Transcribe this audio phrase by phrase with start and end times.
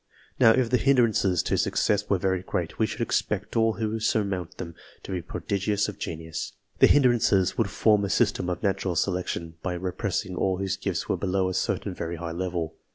[0.39, 4.57] Now, if the hindrances to success were very great, we should expect all who surmounted
[4.57, 6.53] them to be prodigies of genius.
[6.79, 11.17] The hindrances would form a system of natural selection, by repressing all whose gifts were
[11.17, 12.77] below a certain very high level.